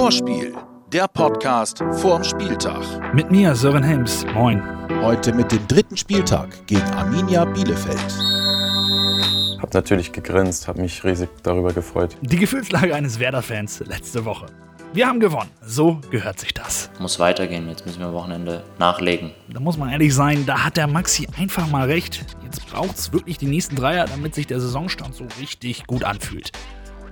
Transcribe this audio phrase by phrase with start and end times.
[0.00, 0.54] Vorspiel,
[0.90, 3.14] der Podcast vorm Spieltag.
[3.14, 4.24] Mit mir, Sören Helms.
[4.32, 4.62] Moin.
[5.02, 7.98] Heute mit dem dritten Spieltag gegen Arminia Bielefeld.
[9.60, 12.16] Hab natürlich gegrinst, hab mich riesig darüber gefreut.
[12.22, 14.46] Die Gefühlslage eines Werder-Fans letzte Woche.
[14.94, 15.50] Wir haben gewonnen.
[15.60, 16.90] So gehört sich das.
[16.98, 17.68] Muss weitergehen.
[17.68, 19.32] Jetzt müssen wir am Wochenende nachlegen.
[19.52, 22.24] Da muss man ehrlich sein, da hat der Maxi einfach mal recht.
[22.42, 26.52] Jetzt braucht es wirklich die nächsten Dreier, damit sich der Saisonstand so richtig gut anfühlt.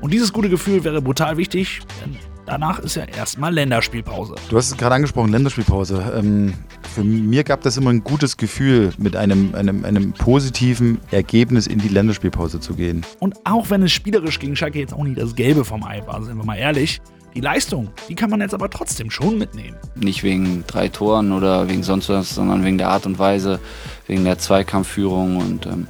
[0.01, 2.17] Und dieses gute Gefühl wäre brutal wichtig, denn
[2.49, 4.35] danach ist ja erstmal Länderspielpause.
[4.49, 6.13] Du hast es gerade angesprochen, Länderspielpause.
[6.17, 6.55] Ähm,
[6.95, 11.79] für mir gab das immer ein gutes Gefühl, mit einem, einem, einem positiven Ergebnis in
[11.79, 13.05] die Länderspielpause zu gehen.
[13.21, 16.23] Und auch wenn es spielerisch gegen Schalke jetzt auch nicht das Gelbe vom Ei war,
[16.23, 17.01] sind wir mal ehrlich,
[17.35, 19.77] die Leistung, die kann man jetzt aber trotzdem schon mitnehmen.
[19.95, 23.61] Nicht wegen drei Toren oder wegen sonst was, sondern wegen der Art und Weise,
[24.07, 25.87] wegen der Zweikampfführung und ähm,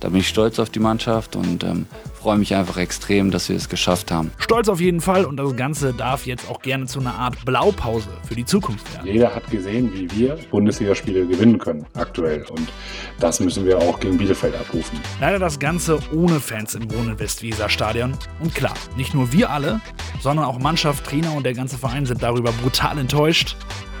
[0.00, 1.86] da bin ich stolz auf die Mannschaft und ähm,
[2.24, 4.30] freue mich einfach extrem, dass wir es geschafft haben.
[4.38, 8.08] Stolz auf jeden Fall und das Ganze darf jetzt auch gerne zu einer Art Blaupause
[8.26, 9.06] für die Zukunft werden.
[9.06, 12.72] Jeder hat gesehen, wie wir Bundesligaspiele gewinnen können aktuell und
[13.20, 14.98] das müssen wir auch gegen Bielefeld abrufen.
[15.20, 19.82] Leider das Ganze ohne Fans im Wohnen Westweser Stadion und klar, nicht nur wir alle,
[20.22, 23.54] sondern auch Mannschaft, Trainer und der ganze Verein sind darüber brutal enttäuscht.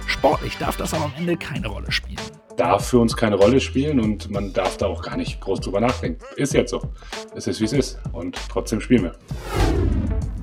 [0.06, 2.16] Sportlich darf das aber am Ende keine Rolle spielen
[2.56, 5.80] darf für uns keine Rolle spielen und man darf da auch gar nicht groß drüber
[5.80, 6.22] nachdenken.
[6.36, 6.82] Ist jetzt so.
[7.34, 9.12] Es ist wie es ist und trotzdem spielen wir.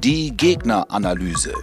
[0.03, 1.53] Die Gegneranalyse.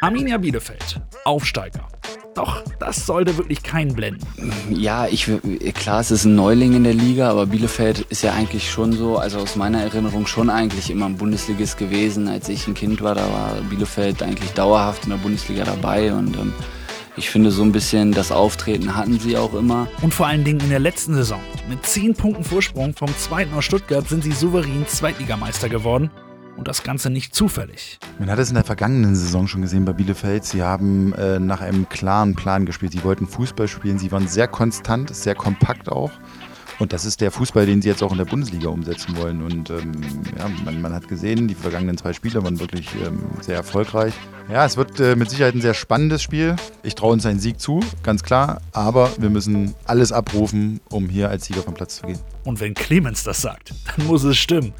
[0.00, 1.88] Arminia Bielefeld, Aufsteiger.
[2.34, 4.52] Doch, das sollte wirklich keinen blenden.
[4.68, 5.30] Ja, ich,
[5.72, 9.16] klar, es ist ein Neuling in der Liga, aber Bielefeld ist ja eigentlich schon so,
[9.16, 12.28] also aus meiner Erinnerung schon eigentlich immer ein Bundesligist gewesen.
[12.28, 16.36] Als ich ein Kind war, da war Bielefeld eigentlich dauerhaft in der Bundesliga dabei und
[16.36, 16.52] ähm,
[17.16, 19.88] ich finde, so ein bisschen das Auftreten hatten sie auch immer.
[20.02, 21.40] Und vor allen Dingen in der letzten Saison.
[21.68, 26.10] Mit 10 Punkten Vorsprung vom zweiten aus Stuttgart sind sie souverän Zweitligameister geworden.
[26.56, 27.98] Und das Ganze nicht zufällig.
[28.18, 30.44] Man hat es in der vergangenen Saison schon gesehen bei Bielefeld.
[30.44, 32.92] Sie haben äh, nach einem klaren Plan gespielt.
[32.92, 33.98] Sie wollten Fußball spielen.
[33.98, 36.10] Sie waren sehr konstant, sehr kompakt auch.
[36.78, 39.42] Und das ist der Fußball, den sie jetzt auch in der Bundesliga umsetzen wollen.
[39.42, 39.92] Und ähm,
[40.38, 44.12] ja, man, man, hat gesehen, die vergangenen zwei Spiele waren wirklich ähm, sehr erfolgreich.
[44.50, 46.56] Ja, es wird äh, mit Sicherheit ein sehr spannendes Spiel.
[46.82, 48.60] Ich traue uns einen Sieg zu, ganz klar.
[48.72, 52.18] Aber wir müssen alles abrufen, um hier als Sieger vom Platz zu gehen.
[52.44, 54.74] Und wenn Clemens das sagt, dann muss es stimmen.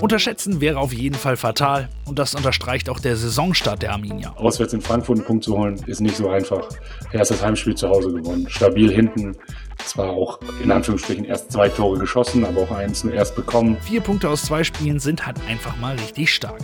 [0.00, 4.32] Unterschätzen wäre auf jeden Fall fatal und das unterstreicht auch der Saisonstart der Arminia.
[4.36, 6.68] Auswärts in Frankfurt einen Punkt zu holen, ist nicht so einfach.
[7.12, 8.48] Erstes Heimspiel zu Hause gewonnen.
[8.48, 9.36] Stabil hinten.
[9.84, 13.76] Zwar auch in Anführungsstrichen erst zwei Tore geschossen, aber auch eins nur erst bekommen.
[13.82, 16.60] Vier Punkte aus zwei Spielen sind halt einfach mal richtig stark.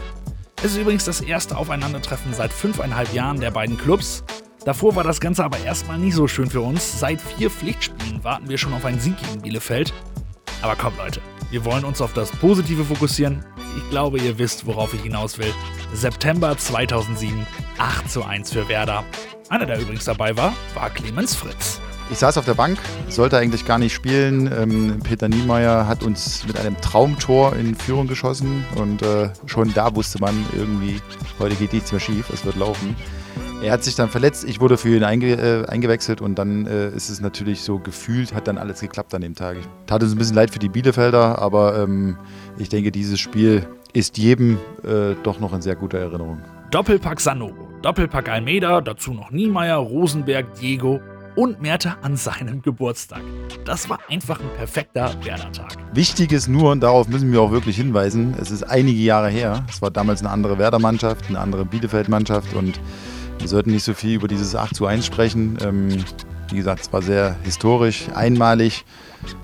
[0.62, 4.24] Es ist übrigens das erste Aufeinandertreffen seit fünfeinhalb Jahren der beiden Clubs.
[4.64, 6.98] Davor war das Ganze aber erstmal nicht so schön für uns.
[6.98, 9.94] Seit vier Pflichtspielen warten wir schon auf einen Sieg gegen Bielefeld.
[10.60, 11.20] Aber komm Leute,
[11.50, 13.44] wir wollen uns auf das Positive fokussieren.
[13.76, 15.52] Ich glaube, ihr wisst, worauf ich hinaus will.
[15.94, 17.46] September 2007,
[17.78, 19.04] 8 zu 1 für Werder.
[19.48, 21.80] Einer, der übrigens dabei war, war Clemens Fritz.
[22.10, 22.78] Ich saß auf der Bank,
[23.10, 24.50] sollte eigentlich gar nicht spielen.
[24.50, 29.94] Ähm, Peter Niemeyer hat uns mit einem Traumtor in Führung geschossen und äh, schon da
[29.94, 31.02] wusste man irgendwie,
[31.38, 32.96] heute geht nichts mehr schief, es wird laufen.
[33.62, 36.88] Er hat sich dann verletzt, ich wurde für ihn einge äh, eingewechselt und dann äh,
[36.88, 39.58] ist es natürlich so gefühlt, hat dann alles geklappt an dem Tag.
[39.86, 42.16] Tat uns ein bisschen leid für die Bielefelder, aber ähm,
[42.56, 46.38] ich denke, dieses Spiel ist jedem äh, doch noch in sehr guter Erinnerung.
[46.70, 51.00] Doppelpack Sanogo, Doppelpack Almeida, dazu noch Niemeyer, Rosenberg, Diego
[51.38, 53.20] und Merte an seinem Geburtstag.
[53.64, 55.76] Das war einfach ein perfekter Werder-Tag.
[55.92, 59.64] Wichtig ist nur, und darauf müssen wir auch wirklich hinweisen, es ist einige Jahre her.
[59.68, 62.80] Es war damals eine andere Werder-Mannschaft, eine andere Bielefeld-Mannschaft und
[63.38, 65.56] wir sollten nicht so viel über dieses 8 zu 1 sprechen.
[65.62, 66.04] Ähm,
[66.50, 68.84] wie gesagt, es war sehr historisch, einmalig.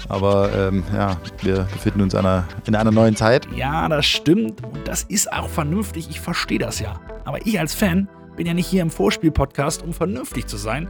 [0.09, 3.47] Aber ähm, ja, wir befinden uns einer, in einer neuen Zeit.
[3.54, 4.65] Ja, das stimmt.
[4.65, 6.10] Und das ist auch vernünftig.
[6.10, 6.99] Ich verstehe das ja.
[7.25, 10.88] Aber ich als Fan bin ja nicht hier im Vorspiel-Podcast, um vernünftig zu sein.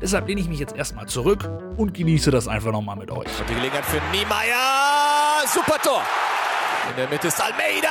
[0.00, 3.26] Deshalb lehne ich mich jetzt erstmal zurück und genieße das einfach nochmal mit euch.
[3.40, 5.46] Und die Gelegenheit für Niemeyer.
[5.46, 6.02] Super Tor.
[6.90, 7.88] In der Mitte ist Almeida.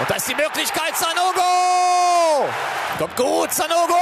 [0.00, 2.48] Und da ist die Möglichkeit, Sanogo!
[2.98, 3.94] Kommt gut, Sanogo!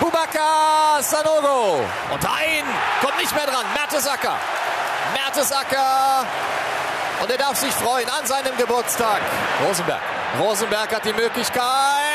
[0.00, 1.84] Bubaka Sanogo.
[2.12, 2.64] Und ein
[3.00, 3.64] kommt nicht mehr dran.
[3.74, 4.36] Mertesacker.
[5.14, 6.26] Mertesacker.
[7.22, 9.20] Und er darf sich freuen an seinem Geburtstag.
[9.66, 10.00] Rosenberg.
[10.38, 12.11] Rosenberg hat die Möglichkeit.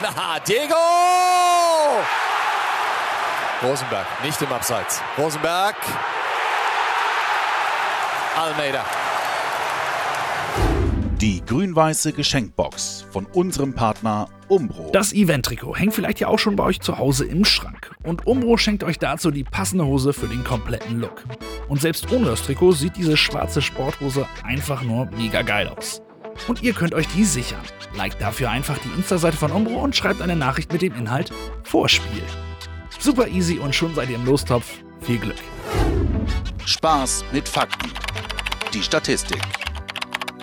[0.00, 0.74] Na, Diego!
[3.62, 5.00] Rosenberg, nicht im Abseits.
[5.16, 5.76] Rosenberg
[8.36, 8.84] Almeida.
[11.20, 14.90] Die grün-weiße Geschenkbox von unserem Partner Umbro.
[14.92, 17.92] Das Event-Trikot hängt vielleicht ja auch schon bei euch zu Hause im Schrank.
[18.02, 21.22] Und Umbro schenkt euch dazu die passende Hose für den kompletten Look.
[21.68, 26.02] Und selbst ohne das Trikot sieht diese schwarze Sporthose einfach nur mega geil aus.
[26.48, 27.62] Und ihr könnt euch die sichern.
[27.94, 32.22] Liked dafür einfach die Insta-Seite von Umbro und schreibt eine Nachricht mit dem Inhalt Vorspiel.
[32.98, 34.78] Super easy und schon seid ihr im Lostopf.
[35.00, 35.36] Viel Glück.
[36.64, 37.90] Spaß mit Fakten.
[38.72, 39.40] Die Statistik.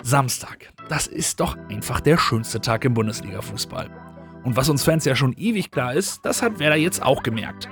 [0.02, 0.70] Samstag.
[0.88, 3.88] Das ist doch einfach der schönste Tag im Bundesliga-Fußball.
[4.42, 7.68] Und was uns Fans ja schon ewig klar ist, das hat Werder jetzt auch gemerkt.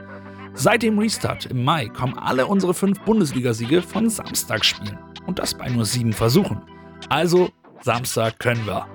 [0.55, 4.99] Seit dem Restart im Mai kommen alle unsere fünf Bundesligasiege von Samstagspielen.
[5.27, 6.63] Und das bei nur sieben Versuchen.
[7.09, 7.51] Also,
[7.83, 8.87] Samstag können wir.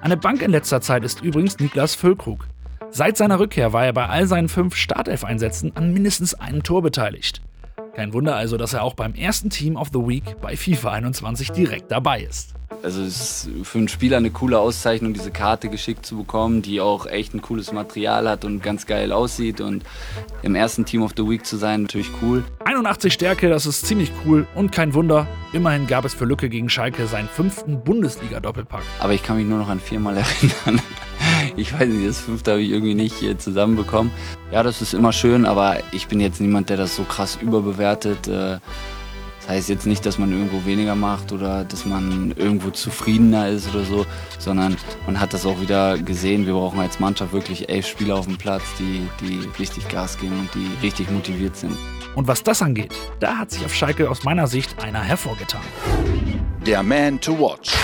[0.00, 2.46] Eine Bank in letzter Zeit ist übrigens Niklas Füllkrug.
[2.90, 7.42] Seit seiner Rückkehr war er bei all seinen fünf Startelf-Einsätzen an mindestens einem Tor beteiligt.
[7.94, 11.52] Kein Wunder also, dass er auch beim ersten Team of the Week bei FIFA 21
[11.52, 12.54] direkt dabei ist.
[12.82, 16.80] Also es ist für einen Spieler eine coole Auszeichnung, diese Karte geschickt zu bekommen, die
[16.80, 19.60] auch echt ein cooles Material hat und ganz geil aussieht.
[19.60, 19.84] Und
[20.42, 22.44] im ersten Team of the Week zu sein, natürlich cool.
[22.64, 25.26] 81 Stärke, das ist ziemlich cool und kein Wunder.
[25.52, 28.82] Immerhin gab es für Lücke gegen Schalke seinen fünften Bundesliga-Doppelpack.
[28.98, 30.82] Aber ich kann mich nur noch an viermal erinnern.
[31.56, 34.10] Ich weiß nicht, das fünfte habe ich irgendwie nicht hier zusammenbekommen.
[34.50, 38.26] Ja, das ist immer schön, aber ich bin jetzt niemand, der das so krass überbewertet.
[38.26, 38.58] Äh,
[39.38, 43.72] das heißt jetzt nicht, dass man irgendwo weniger macht oder dass man irgendwo zufriedener ist
[43.72, 44.06] oder so,
[44.38, 46.46] sondern man hat das auch wieder gesehen.
[46.46, 50.40] Wir brauchen als Mannschaft wirklich elf Spieler auf dem Platz, die, die richtig Gas geben
[50.40, 51.76] und die richtig motiviert sind.
[52.16, 55.62] Und was das angeht, da hat sich auf Schalke aus meiner Sicht einer hervorgetan.
[56.66, 57.74] Der Man to Watch.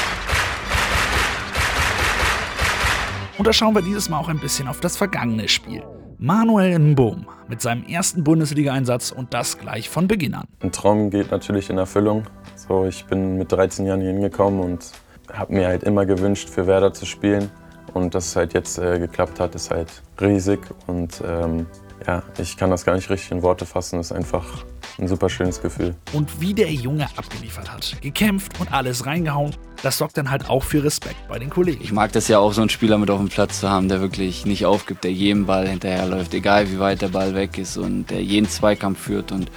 [3.40, 5.82] Und da schauen wir dieses Mal auch ein bisschen auf das vergangene Spiel.
[6.19, 10.44] Manuel Mboum mit seinem ersten Bundesliga-Einsatz und das gleich von Beginn an.
[10.60, 12.25] Ein Traum geht natürlich in Erfüllung.
[12.54, 14.92] So, ich bin mit 13 Jahren hier hingekommen und
[15.32, 17.50] habe mir halt immer gewünscht, für Werder zu spielen.
[17.94, 19.90] Und dass es halt jetzt äh, geklappt hat, ist halt
[20.20, 20.60] riesig.
[20.86, 21.64] Und ähm,
[22.06, 23.96] ja, ich kann das gar nicht richtig in Worte fassen.
[23.96, 24.66] Das ist einfach
[24.98, 25.94] ein super schönes Gefühl.
[26.12, 30.62] Und wie der Junge abgeliefert hat, gekämpft und alles reingehauen, das sorgt dann halt auch
[30.62, 31.82] für Respekt bei den Kollegen.
[31.82, 34.00] Ich mag das ja auch, so einen Spieler mit auf dem Platz zu haben, der
[34.00, 38.10] wirklich nicht aufgibt, der jedem Ball hinterherläuft, egal wie weit der Ball weg ist und
[38.10, 39.32] der jeden Zweikampf führt.
[39.32, 39.50] Und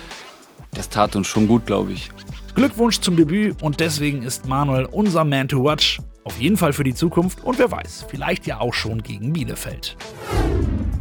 [0.72, 2.10] das tat uns schon gut, glaube ich.
[2.56, 6.00] Glückwunsch zum Debüt und deswegen ist Manuel unser Man to Watch.
[6.24, 9.98] Auf jeden Fall für die Zukunft und wer weiß, vielleicht ja auch schon gegen Bielefeld.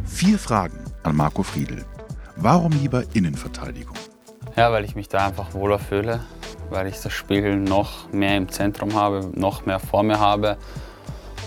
[0.05, 1.85] Vier Fragen an Marco Friedl.
[2.35, 3.95] Warum lieber Innenverteidigung?
[4.55, 6.19] Ja, weil ich mich da einfach wohler fühle,
[6.69, 10.57] weil ich das Spiel noch mehr im Zentrum habe, noch mehr vor mir habe.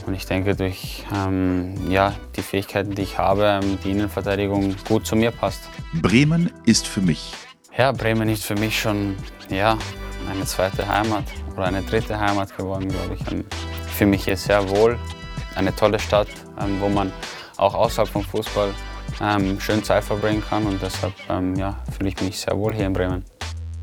[0.07, 5.07] Und ich denke, durch ähm, ja, die Fähigkeiten, die ich habe, ähm, die Innenverteidigung gut
[5.07, 5.61] zu mir passt.
[5.95, 7.33] Bremen ist für mich.
[7.77, 9.17] Ja, Bremen ist für mich schon
[9.51, 9.79] ja,
[10.31, 11.25] eine zweite Heimat
[11.55, 13.33] oder eine dritte Heimat geworden, glaube ich.
[13.33, 13.45] Und
[13.87, 14.99] ich fühle mich hier sehr wohl.
[15.55, 16.29] Eine tolle Stadt,
[16.61, 17.13] ähm, wo man
[17.57, 18.75] auch außerhalb vom Fußball
[19.21, 20.67] ähm, schön Zeit verbringen kann.
[20.67, 23.25] Und deshalb ähm, ja, fühle ich mich sehr wohl hier in Bremen.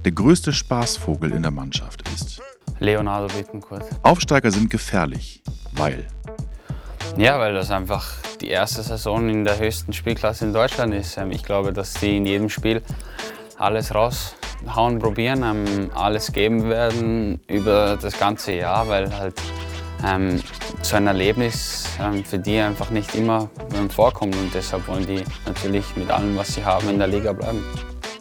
[0.05, 2.41] Der größte Spaßvogel in der Mannschaft ist.
[2.79, 3.83] Leonardo Bittencourt.
[4.01, 5.41] Aufsteiger sind gefährlich,
[5.71, 6.05] weil.
[7.17, 8.05] Ja, weil das einfach
[8.41, 11.17] die erste Saison in der höchsten Spielklasse in Deutschland ist.
[11.17, 12.81] Ähm, Ich glaube, dass die in jedem Spiel
[13.57, 19.35] alles raushauen, probieren, ähm, alles geben werden über das ganze Jahr, weil halt
[20.05, 20.41] ähm,
[20.81, 23.49] so ein Erlebnis ähm, für die einfach nicht immer
[23.89, 27.63] vorkommt und deshalb wollen die natürlich mit allem, was sie haben, in der Liga bleiben.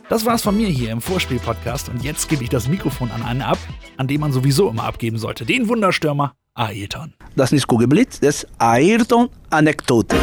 [0.09, 3.43] Das war's von mir hier im Vorspiel-Podcast und jetzt gebe ich das Mikrofon an einen
[3.43, 3.59] ab,
[3.97, 5.45] an dem man sowieso immer abgeben sollte.
[5.47, 7.15] Den Wunderstürmer Ailton.
[7.35, 10.17] Das ist nicht Kugelblitz, das ist Ayrton-Anekdote.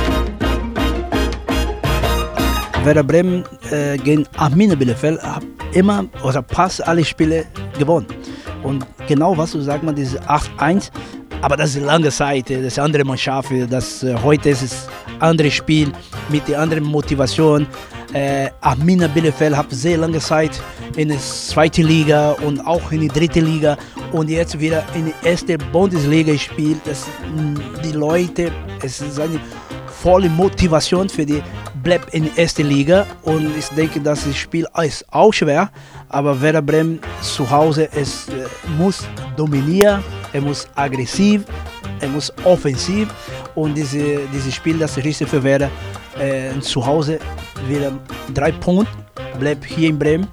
[2.84, 5.44] Werder Bremen äh, gegen Arminia Bielefeld hat
[5.74, 7.46] immer oder fast alle Spiele
[7.78, 8.08] gewonnen.
[8.64, 10.92] Und genau was du sagst, man, diese 8-1,
[11.42, 14.88] aber das ist lange Zeit, das ist eine andere Mannschaft, das, äh, heute ist es
[15.08, 15.92] ein anderes Spiel
[16.30, 17.68] mit der anderen Motivation.
[18.14, 20.60] Äh, Arminia Bielefeld hat sehr lange Zeit
[20.96, 23.78] in der zweiten Liga und auch in der dritten Liga
[24.12, 26.80] und jetzt wieder in der ersten Bundesliga spielt.
[26.86, 27.06] Das,
[27.36, 29.40] mh, die Leute, es ist eine
[30.02, 31.44] volle Motivation für die
[31.84, 35.70] bleibt in der ersten Liga und ich denke, dass das Spiel ist auch schwer,
[36.10, 38.46] aber Werder Bremen zu Hause es äh,
[38.78, 41.44] muss dominieren, er muss aggressiv,
[42.00, 43.08] er muss offensiv
[43.56, 45.70] und diese, dieses Spiel, das richtig für Werder
[46.20, 47.20] äh, zu Hause
[47.68, 47.92] wieder
[48.34, 48.92] drei Punkte,
[49.40, 50.28] bleibt hier in Bremen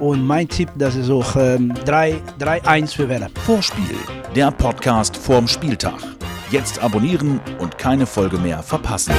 [0.00, 3.28] und mein Tipp, das ist auch ähm, 3-1 für Werder.
[3.44, 3.96] Vorspiel,
[4.34, 5.98] der Podcast vorm Spieltag.
[6.50, 9.12] Jetzt abonnieren und keine Folge mehr verpassen.